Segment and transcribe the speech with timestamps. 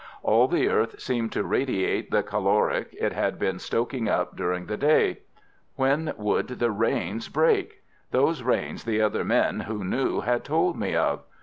[0.23, 4.75] All the earth seemed to radiate the caloric it had been stoking up during the
[4.75, 5.19] day.
[5.75, 7.83] When would the rains break?
[8.09, 11.19] Those rains the other men who knew had told me of.